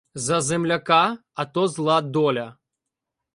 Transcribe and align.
За 0.15 0.41
земляка, 0.41 1.17
а 1.35 1.45
то 1.45 1.67
зла 1.67 2.01
доля 2.01 2.57